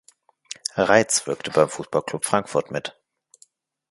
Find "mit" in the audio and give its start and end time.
2.71-2.99